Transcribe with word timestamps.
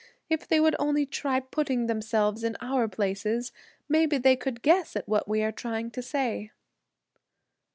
If 0.31 0.47
they 0.47 0.59
would 0.59 0.75
only 0.79 1.05
try 1.05 1.39
putting 1.39 1.85
themselves 1.85 2.43
in 2.43 2.57
our 2.59 2.87
places, 2.87 3.51
maybe 3.87 4.17
they 4.17 4.35
could 4.35 4.63
guess 4.63 4.97
what 5.05 5.27
we 5.27 5.43
are 5.43 5.51
trying 5.51 5.91
to 5.91 6.01
say." 6.01 6.49